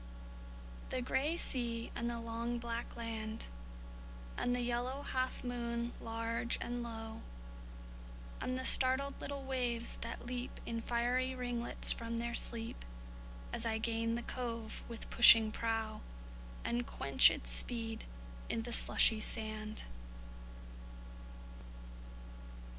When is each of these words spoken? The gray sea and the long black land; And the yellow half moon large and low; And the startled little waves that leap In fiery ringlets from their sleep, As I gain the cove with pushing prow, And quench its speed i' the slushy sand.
The 0.89 1.03
gray 1.03 1.37
sea 1.37 1.91
and 1.95 2.09
the 2.09 2.19
long 2.19 2.57
black 2.57 2.95
land; 2.95 3.45
And 4.35 4.55
the 4.55 4.63
yellow 4.63 5.03
half 5.03 5.43
moon 5.43 5.93
large 5.99 6.57
and 6.59 6.81
low; 6.81 7.21
And 8.41 8.57
the 8.57 8.65
startled 8.65 9.13
little 9.21 9.43
waves 9.43 9.97
that 9.97 10.25
leap 10.25 10.59
In 10.65 10.81
fiery 10.81 11.35
ringlets 11.35 11.91
from 11.91 12.17
their 12.17 12.33
sleep, 12.33 12.83
As 13.53 13.63
I 13.63 13.77
gain 13.77 14.15
the 14.15 14.23
cove 14.23 14.81
with 14.87 15.07
pushing 15.11 15.51
prow, 15.51 16.01
And 16.65 16.87
quench 16.87 17.29
its 17.29 17.51
speed 17.51 18.05
i' 18.49 18.55
the 18.55 18.73
slushy 18.73 19.19
sand. 19.19 19.83